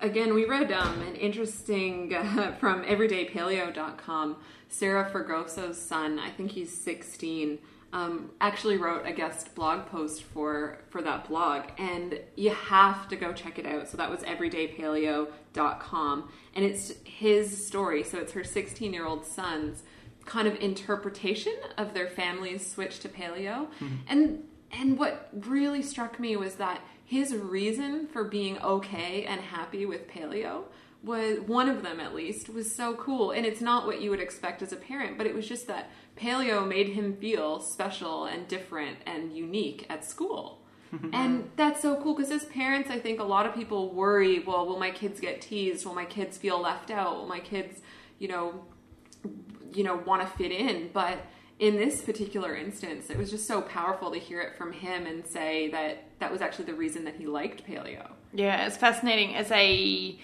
[0.00, 4.36] again, we read um, an interesting uh, from everydaypaleo.com.
[4.68, 7.58] Sarah Fragoso's son, I think he's 16,
[7.92, 13.16] um, actually wrote a guest blog post for for that blog, and you have to
[13.16, 13.88] go check it out.
[13.88, 18.04] So that was everydaypaleo.com, and it's his story.
[18.04, 19.82] So it's her 16 year old son's
[20.24, 23.66] kind of interpretation of their family's switch to paleo,
[24.06, 29.84] and and what really struck me was that his reason for being okay and happy
[29.84, 30.62] with paleo
[31.02, 33.32] was one of them at least was so cool.
[33.32, 35.90] And it's not what you would expect as a parent but it was just that
[36.16, 40.62] paleo made him feel special and different and unique at school.
[41.12, 44.64] And that's so cool because as parents i think a lot of people worry well
[44.64, 45.84] will my kids get teased?
[45.84, 47.16] Will my kids feel left out?
[47.16, 47.80] Will my kids
[48.20, 48.64] you know
[49.72, 50.90] you know want to fit in?
[50.92, 51.18] But
[51.60, 55.24] in this particular instance it was just so powerful to hear it from him and
[55.24, 59.34] say that that was actually the reason that he liked paleo Yeah, it's fascinating.
[59.34, 60.18] As a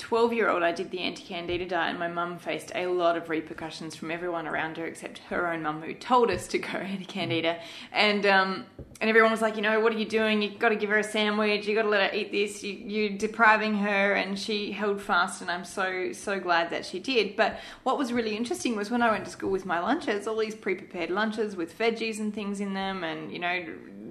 [0.00, 3.18] 12 year old, I did the anti candida diet, and my mum faced a lot
[3.18, 6.68] of repercussions from everyone around her except her own mum, who told us to go
[6.78, 7.60] anti candida.
[7.92, 8.64] And, um,
[9.00, 10.40] and everyone was like, you know, what are you doing?
[10.40, 12.72] You've got to give her a sandwich, you've got to let her eat this, you,
[12.72, 14.14] you're depriving her.
[14.14, 17.36] And she held fast, and I'm so, so glad that she did.
[17.36, 20.38] But what was really interesting was when I went to school with my lunches, all
[20.38, 23.66] these pre prepared lunches with veggies and things in them, and, you know,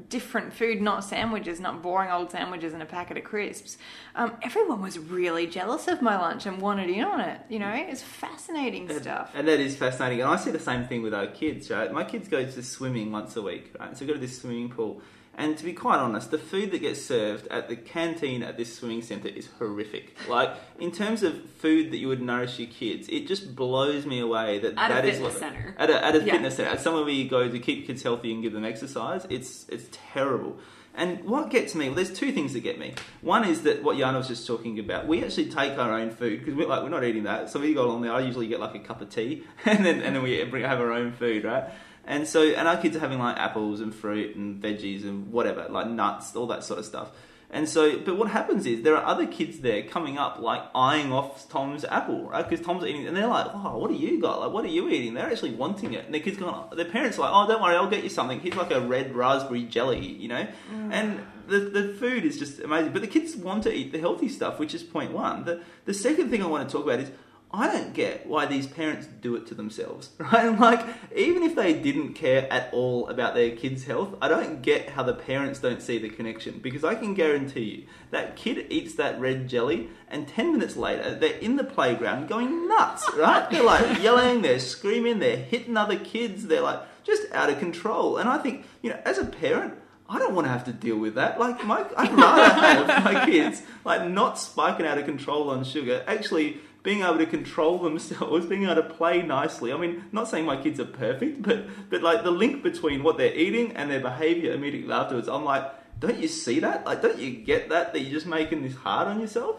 [0.10, 3.78] different food, not sandwiches, not boring old sandwiches and a packet of crisps.
[4.16, 7.40] Um, everyone was really jealous of my lunch and wanted in on it.
[7.50, 9.32] You know, it's fascinating stuff.
[9.34, 10.22] And that is fascinating.
[10.22, 11.92] And I see the same thing with our kids, right?
[11.92, 13.96] My kids go to swimming once a week, right?
[13.98, 15.02] So we go to this swimming pool.
[15.36, 18.76] And to be quite honest, the food that gets served at the canteen at this
[18.76, 20.18] swimming centre is horrific.
[20.28, 24.20] Like, in terms of food that you would nourish your kids, it just blows me
[24.20, 25.54] away that At that is fitness what-.
[25.78, 26.34] At a, at a Yeah.
[26.34, 29.26] fitness centre, at somewhere where you go to keep kids healthy and give them exercise,
[29.30, 30.58] it's, it's terrible.
[30.96, 32.94] And what gets me, well, there's two things that get me.
[33.22, 35.08] One is that what Yana was just talking about.
[35.08, 37.50] We actually take our own food because we're like we're not eating that.
[37.50, 38.12] So we go along there.
[38.12, 40.92] I usually get like a cup of tea, and then and then we have our
[40.92, 41.66] own food, right?
[42.06, 45.68] And so, and our kids are having like apples and fruit and veggies and whatever,
[45.70, 47.12] like nuts, all that sort of stuff.
[47.52, 51.12] And so, but what happens is there are other kids there coming up, like eyeing
[51.12, 52.48] off Tom's apple, right?
[52.48, 54.40] Because Tom's eating, and they're like, "Oh, what do you got?
[54.40, 57.18] Like, what are you eating?" They're actually wanting it, and their kids going, their parents
[57.18, 60.06] are like, "Oh, don't worry, I'll get you something." Here's like a red raspberry jelly,
[60.06, 60.94] you know, mm.
[60.94, 62.94] and the the food is just amazing.
[62.94, 65.46] But the kids want to eat the healthy stuff, which is point one.
[65.46, 67.10] The the second thing I want to talk about is
[67.52, 70.58] I don't get why these parents do it to themselves, right?
[70.60, 70.86] Like,
[71.16, 75.02] even if they didn't care at all about their kids' health, I don't get how
[75.02, 79.20] the parents don't see the connection because I can guarantee you that kid eats that
[79.20, 83.50] red jelly and 10 minutes later they're in the playground going nuts, right?
[83.50, 88.18] They're like yelling, they're screaming, they're hitting other kids, they're like just out of control.
[88.18, 89.74] And I think, you know, as a parent,
[90.08, 91.40] I don't want to have to deal with that.
[91.40, 96.04] Like, my, I'd rather have my kids like not spiking out of control on sugar,
[96.08, 99.74] actually being able to control themselves, being able to play nicely.
[99.74, 103.18] I mean, not saying my kids are perfect, but but like the link between what
[103.18, 105.66] they're eating and their behaviour immediately afterwards, I'm like,
[106.00, 106.86] don't you see that?
[106.86, 109.58] Like, don't you get that that you're just making this hard on yourself?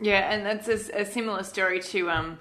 [0.00, 2.38] Yeah, and that's a, a similar story to um,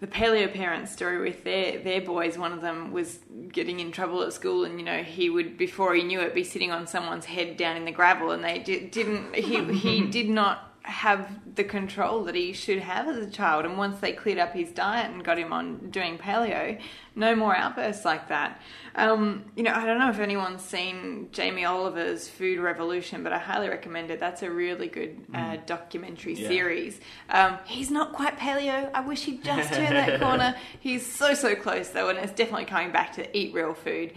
[0.00, 2.38] the paleo parents story with their their boys.
[2.38, 3.18] One of them was
[3.52, 6.44] getting in trouble at school, and you know he would before he knew it be
[6.44, 9.34] sitting on someone's head down in the gravel, and they di- didn't.
[9.34, 13.66] He he did not have the control that he should have as a child.
[13.66, 16.80] And once they cleared up his diet and got him on doing paleo,
[17.14, 18.60] no more outbursts like that.
[18.94, 23.38] Um, you know, I don't know if anyone's seen Jamie Oliver's Food Revolution, but I
[23.38, 24.18] highly recommend it.
[24.18, 26.48] That's a really good uh, documentary Yeah.
[26.48, 26.98] series.
[27.28, 28.90] Um, he's not quite paleo.
[28.94, 30.56] I wish he'd just turned that corner.
[30.80, 34.12] He's so, so close though, and it's definitely coming back to eat real food.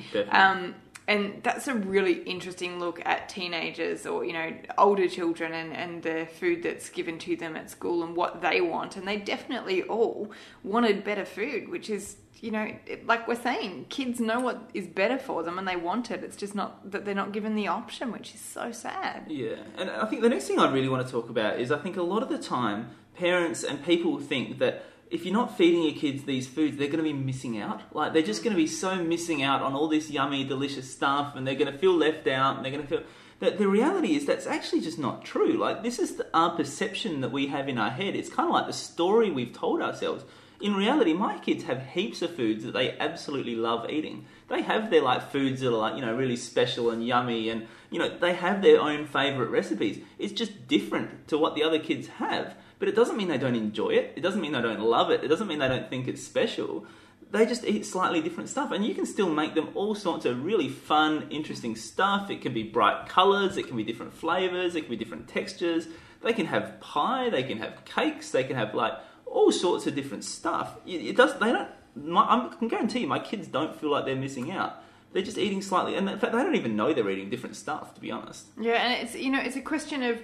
[1.08, 6.04] And that's a really interesting look at teenagers or you know older children and, and
[6.04, 8.96] the food that's given to them at school and what they want.
[8.96, 10.32] And they definitely all
[10.64, 12.72] wanted better food which is you know
[13.06, 16.24] like we're saying kids know what is better for them and they want it.
[16.24, 19.26] It's just not that they're not given the option which is so sad.
[19.28, 21.80] Yeah, and I think the next thing I really want to talk about is I
[21.80, 25.84] think a lot of the time parents and people think that if you're not feeding
[25.84, 27.82] your kids these foods, they're going to be missing out.
[27.94, 31.36] Like they're just going to be so missing out on all this yummy, delicious stuff,
[31.36, 33.04] and they're going to feel left out, and they're going to feel.
[33.40, 35.54] That the reality is that's actually just not true.
[35.54, 38.16] Like this is the, our perception that we have in our head.
[38.16, 40.24] It's kind of like the story we've told ourselves.
[40.62, 44.26] In reality, my kids have heaps of foods that they absolutely love eating.
[44.48, 47.68] They have their like foods that are like you know really special and yummy, and
[47.90, 50.00] you know they have their own favorite recipes.
[50.20, 53.54] It's just different to what the other kids have, but it doesn't mean they don't
[53.54, 54.14] enjoy it.
[54.16, 55.24] It doesn't mean they don't love it.
[55.24, 56.88] It doesn't mean they don't think it's special.
[57.30, 60.44] They just eat slightly different stuff, and you can still make them all sorts of
[60.44, 62.32] really fun, interesting stuff.
[62.32, 65.90] It can be bright colors, it can be different flavors, it can be different textures.
[66.24, 68.94] They can have pie, they can have cakes, they can have like
[69.28, 70.76] all sorts of different stuff.
[70.88, 71.38] It does.
[71.38, 71.70] They don't.
[71.96, 74.84] My, I can guarantee you, my kids don't feel like they're missing out.
[75.14, 77.94] They're just eating slightly, and in fact, they don't even know they're eating different stuff.
[77.94, 78.48] To be honest.
[78.60, 80.20] Yeah, and it's you know it's a question of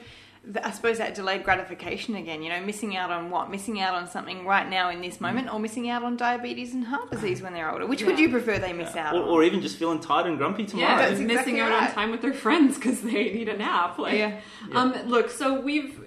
[0.64, 2.42] I suppose that delayed gratification again.
[2.42, 3.52] You know, missing out on what?
[3.52, 6.86] Missing out on something right now in this moment, or missing out on diabetes and
[6.86, 7.86] heart disease when they're older.
[7.86, 9.30] Which would you prefer they miss out Or, on?
[9.30, 10.90] or even just feeling tired and grumpy tomorrow.
[11.02, 11.90] Yeah, that's missing out right.
[11.90, 13.98] on time with their friends because they need a nap.
[13.98, 14.40] Like, Yeah.
[14.74, 16.00] um, look, so we've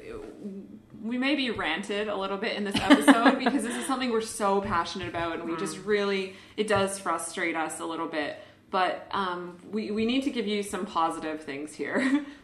[1.02, 4.60] we maybe ranted a little bit in this episode because this is something we're so
[4.60, 8.38] passionate about, and we just really it does frustrate us a little bit.
[8.70, 12.24] But um, we we need to give you some positive things here.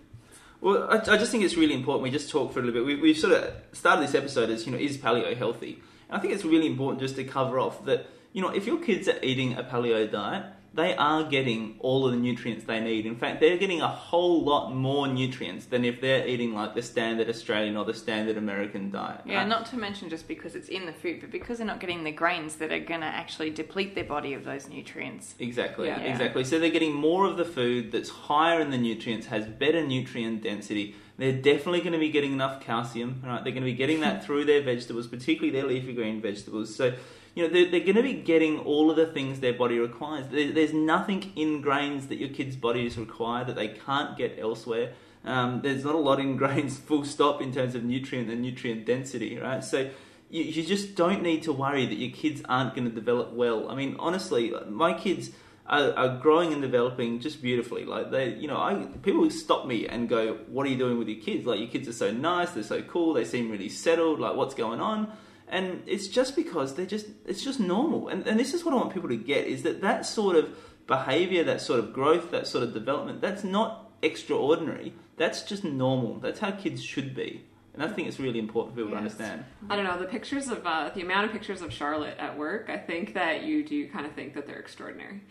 [0.61, 2.03] Well, I, I just think it's really important.
[2.03, 2.87] We just talk for a little bit.
[2.87, 5.83] We, we've sort of started this episode as you know, is paleo healthy?
[6.09, 8.77] And I think it's really important just to cover off that you know, if your
[8.77, 10.45] kids are eating a paleo diet,
[10.77, 13.07] they are getting all of the nutrients they need.
[13.07, 16.83] In fact, they're getting a whole lot more nutrients than if they're eating like the
[16.83, 19.23] standard Australian or the standard American diet.
[19.25, 19.49] yeah, right?
[19.49, 22.12] not to mention just because it's in the food, but because they're not getting the
[22.12, 25.35] grains that are going to actually deplete their body of those nutrients.
[25.39, 25.99] Exactly, Yeah.
[26.01, 26.45] exactly.
[26.45, 30.43] So they're getting more of the food that's higher in the nutrients, has better nutrient
[30.43, 30.95] density.
[31.19, 33.43] They're definitely going to be getting enough calcium, right?
[33.43, 36.75] They're going to be getting that through their vegetables, particularly their leafy green vegetables.
[36.75, 36.93] So,
[37.37, 40.27] you know, they're, they're going to be getting all of the things their body requires.
[40.29, 44.94] There, there's nothing in grains that your kid's bodies require that they can't get elsewhere.
[45.22, 48.87] Um, there's not a lot in grains, full stop, in terms of nutrient and nutrient
[48.87, 49.62] density, right?
[49.62, 49.90] So,
[50.31, 53.68] you, you just don't need to worry that your kids aren't going to develop well.
[53.68, 55.31] I mean, honestly, my kids
[55.66, 57.85] are, are growing and developing just beautifully.
[57.85, 61.09] Like they, you know, I people stop me and go, "What are you doing with
[61.09, 61.46] your kids?
[61.46, 64.20] Like your kids are so nice, they're so cool, they seem really settled.
[64.20, 65.12] Like what's going on?"
[65.49, 68.09] And it's just because they're just it's just normal.
[68.09, 70.57] And and this is what I want people to get is that that sort of
[70.87, 74.95] behavior, that sort of growth, that sort of development, that's not extraordinary.
[75.17, 76.19] That's just normal.
[76.19, 77.45] That's how kids should be.
[77.77, 79.45] And I think it's really important for people to understand.
[79.69, 82.71] I don't know the pictures of uh, the amount of pictures of Charlotte at work.
[82.71, 85.21] I think that you do kind of think that they're extraordinary.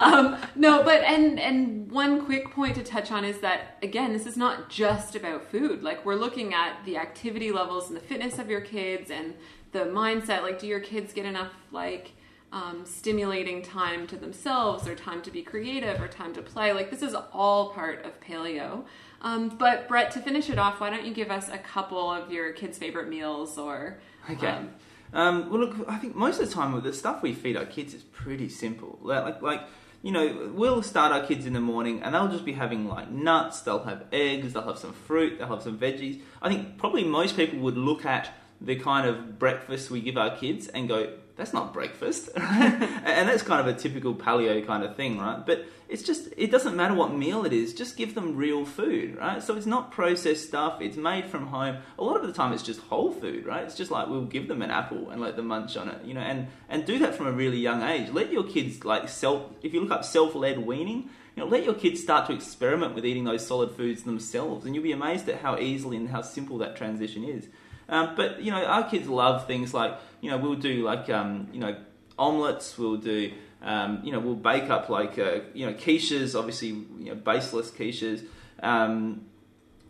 [0.00, 4.26] Um, no, but and and one quick point to touch on is that again, this
[4.26, 5.82] is not just about food.
[5.82, 9.34] Like we're looking at the activity levels and the fitness of your kids and
[9.72, 10.42] the mindset.
[10.42, 12.12] Like, do your kids get enough like
[12.52, 16.72] um, stimulating time to themselves, or time to be creative, or time to play?
[16.72, 18.84] Like this is all part of paleo.
[19.22, 22.32] Um, but Brett, to finish it off, why don't you give us a couple of
[22.32, 23.98] your kids' favorite meals or
[24.30, 24.48] Okay.
[24.48, 24.70] um,
[25.12, 27.66] Um, well, look, I think most of the time with the stuff we feed our
[27.66, 28.98] kids is pretty simple.
[29.02, 29.62] Like, like, like,
[30.02, 33.10] you know, we'll start our kids in the morning and they'll just be having like
[33.10, 36.22] nuts, they'll have eggs, they'll have some fruit, they'll have some veggies.
[36.40, 40.36] I think probably most people would look at the kind of breakfast we give our
[40.36, 42.28] kids and go, that's not breakfast.
[42.36, 45.44] and that's kind of a typical paleo kind of thing, right?
[45.44, 49.16] But it's just, it doesn't matter what meal it is, just give them real food,
[49.16, 49.42] right?
[49.42, 51.78] So it's not processed stuff, it's made from home.
[51.98, 53.64] A lot of the time it's just whole food, right?
[53.64, 56.14] It's just like we'll give them an apple and let them munch on it, you
[56.14, 58.10] know, and, and do that from a really young age.
[58.12, 61.74] Let your kids like self, if you look up self-led weaning, you know, let your
[61.74, 65.40] kids start to experiment with eating those solid foods themselves, and you'll be amazed at
[65.40, 67.48] how easily and how simple that transition is.
[67.90, 71.48] Um, but you know, our kids love things like you know we'll do like um,
[71.52, 71.76] you know
[72.18, 72.78] omelets.
[72.78, 77.06] We'll do um, you know we'll bake up like uh, you know quiches, obviously you
[77.06, 78.24] know baseless quiches.
[78.62, 79.26] Um,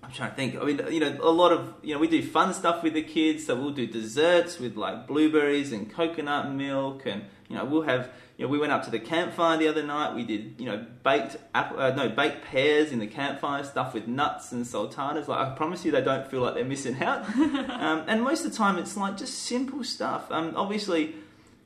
[0.03, 0.57] I'm trying to think.
[0.57, 3.03] I mean, you know, a lot of you know we do fun stuff with the
[3.03, 3.47] kids.
[3.47, 8.11] So we'll do desserts with like blueberries and coconut milk, and you know we'll have.
[8.37, 10.15] You know, we went up to the campfire the other night.
[10.15, 14.09] We did, you know, baked apple, uh, no baked pears in the campfire, stuff with
[14.09, 15.29] nuts and sultanas.
[15.29, 17.29] Like I promise you, they don't feel like they're missing out.
[17.37, 20.31] um, and most of the time, it's like just simple stuff.
[20.31, 21.15] Um, obviously,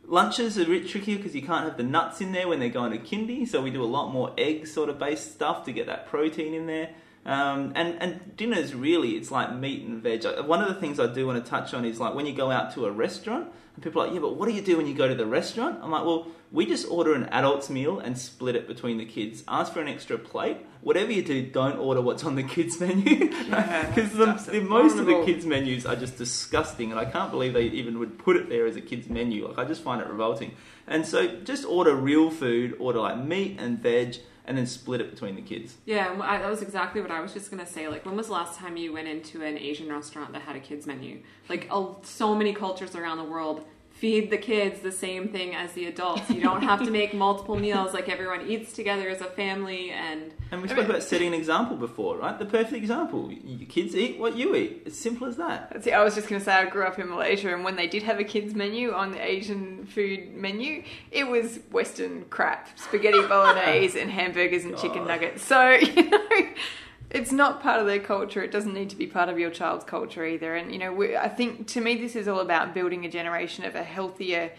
[0.07, 2.69] lunches are a bit trickier because you can't have the nuts in there when they're
[2.69, 3.47] going to kindy.
[3.47, 6.55] So we do a lot more egg sort of based stuff to get that protein
[6.55, 6.91] in there.
[7.27, 10.27] Um, and and dinners really it's like meat and veg.
[10.27, 12.35] Uh, One of the things I do want to touch on is like when you
[12.35, 14.77] go out to a restaurant and people are like, yeah, but what do you do
[14.77, 15.81] when you go to the restaurant?
[15.83, 19.43] I'm like, well, we just order an adult's meal and split it between the kids.
[19.49, 20.59] Ask for an extra plate.
[20.83, 25.07] Whatever you do, don't order what's on the kids menu because the, the most of
[25.07, 28.49] the kids menus are just disgusting, and I can't believe they even would put it
[28.49, 29.49] there as a kids menu.
[29.49, 30.55] Like I just find it revolting.
[30.87, 34.17] And so just order real food, order like meat and veg,
[34.47, 35.77] and then split it between the kids.
[35.87, 37.89] Yeah, I, that was exactly what I was just gonna say.
[37.89, 40.61] Like, when was the last time you went into an Asian restaurant that had a
[40.61, 41.21] kids menu?
[41.49, 45.73] Like, oh, so many cultures around the world feed the kids the same thing as
[45.73, 46.29] the adults.
[46.29, 47.95] You don't have to make multiple meals.
[47.95, 51.77] Like, everyone eats together as a family, and And we spoke about setting an example
[51.77, 52.37] before, right?
[52.39, 53.31] The perfect example.
[53.33, 54.83] Your kids eat what you eat.
[54.85, 55.83] It's simple as that.
[55.85, 57.87] See, I was just going to say I grew up in Malaysia, and when they
[57.87, 63.21] did have a kids menu on the Asian food menu, it was Western crap, spaghetti
[63.29, 65.45] bolognese and hamburgers and chicken nuggets.
[65.45, 66.29] So you know,
[67.15, 68.43] it's not part of their culture.
[68.43, 70.55] It doesn't need to be part of your child's culture either.
[70.55, 73.65] And you know, we, I think to me this is all about building a generation
[73.65, 74.51] of a healthier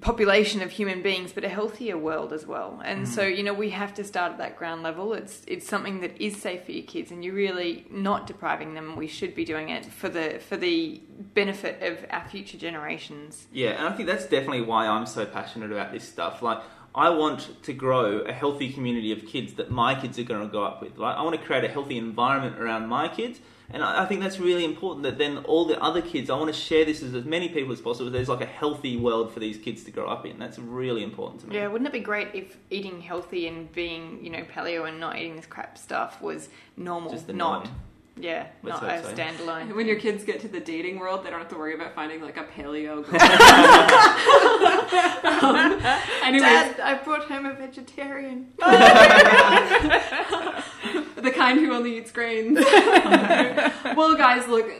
[0.00, 3.06] population of human beings but a healthier world as well and mm.
[3.06, 6.18] so you know we have to start at that ground level it's it's something that
[6.18, 9.68] is safe for your kids and you're really not depriving them we should be doing
[9.68, 10.98] it for the for the
[11.34, 15.72] benefit of our future generations Yeah, and I think that's definitely why I'm so passionate
[15.72, 16.42] about this stuff.
[16.42, 16.62] Like,
[16.94, 20.48] I want to grow a healthy community of kids that my kids are going to
[20.48, 20.98] grow up with.
[20.98, 24.20] Like, I want to create a healthy environment around my kids, and I I think
[24.20, 25.02] that's really important.
[25.04, 27.72] That then all the other kids, I want to share this with as many people
[27.72, 28.10] as possible.
[28.10, 30.38] There's like a healthy world for these kids to grow up in.
[30.38, 31.56] That's really important to me.
[31.56, 35.16] yeah wouldn't it be great if eating healthy and being you know paleo and not
[35.18, 37.76] eating this crap stuff was normal Just the not norm.
[38.16, 39.14] Yeah Let's not a hope so.
[39.14, 41.94] standalone when your kids get to the dating world, they don't have to worry about
[41.94, 43.20] finding like a paleo girl.
[45.44, 45.80] um,
[46.22, 48.48] anyways, Dad, I brought home a vegetarian.
[51.16, 52.58] the kind who only eats grains.
[53.96, 54.70] well, guys, look,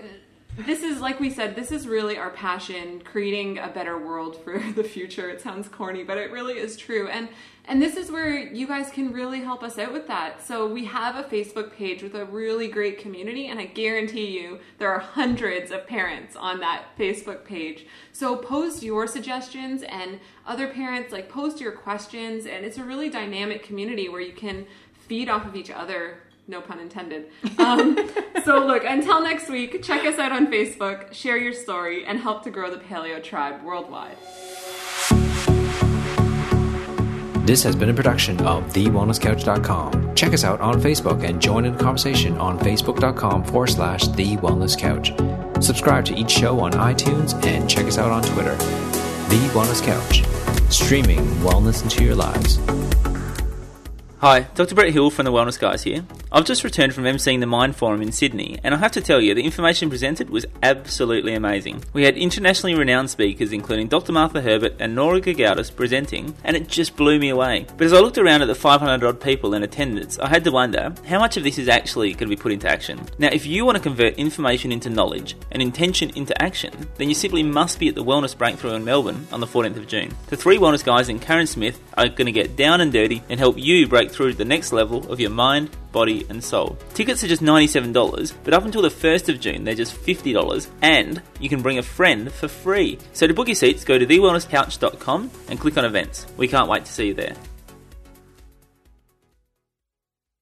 [0.56, 4.58] this is like we said, this is really our passion, creating a better world for
[4.74, 5.30] the future.
[5.30, 7.08] It sounds corny, but it really is true.
[7.08, 7.28] And
[7.64, 10.44] and this is where you guys can really help us out with that.
[10.44, 14.58] So we have a Facebook page with a really great community, and I guarantee you
[14.78, 17.86] there are hundreds of parents on that Facebook page.
[18.12, 23.08] So post your suggestions and other parents like post your questions, and it's a really
[23.08, 26.18] dynamic community where you can feed off of each other.
[26.48, 27.30] No pun intended.
[27.58, 27.96] Um,
[28.44, 32.42] so, look, until next week, check us out on Facebook, share your story, and help
[32.44, 34.16] to grow the paleo tribe worldwide.
[37.46, 40.14] This has been a production of TheWellnessCouch.com.
[40.14, 44.36] Check us out on Facebook and join in the conversation on Facebook.com forward slash The
[44.36, 45.12] Wellness Couch.
[45.64, 48.54] Subscribe to each show on iTunes and check us out on Twitter.
[48.54, 50.22] The Wellness Couch,
[50.72, 52.58] streaming wellness into your lives.
[54.18, 54.76] Hi, Dr.
[54.76, 56.04] Brett Hill from the Wellness Guys here.
[56.34, 59.20] I've just returned from emceeing the MINDD Forum in Sydney, and I have to tell
[59.20, 61.84] you, the information presented was absolutely amazing.
[61.92, 64.12] We had internationally renowned speakers, including Dr.
[64.12, 67.66] Martha Herbert and Nora Gedgaudas, presenting, and it just blew me away.
[67.76, 70.50] But as I looked around at the 500 odd people in attendance, I had to
[70.50, 73.06] wonder how much of this is actually going to be put into action.
[73.18, 77.14] Now, if you want to convert information into knowledge and intention into action, then you
[77.14, 80.16] simply must be at the Wellness Breakthrough in Melbourne on the 14th of June.
[80.28, 83.38] The three wellness guys and Karen Smith are going to get down and dirty and
[83.38, 86.76] help you break through to the next level of your mind, body, and soul.
[86.94, 91.22] Tickets are just $97, but up until the 1st of June, they're just $50, and
[91.40, 92.98] you can bring a friend for free.
[93.12, 96.26] So to book your seats, go to thewellnesscouch.com and click on events.
[96.36, 97.36] We can't wait to see you there.